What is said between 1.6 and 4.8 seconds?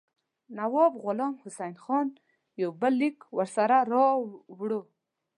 خان یو بل لیک ورسره راوړ.